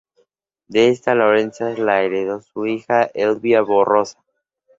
[0.67, 4.17] De esta Lorenza la heredó su hija Elvira Barroso.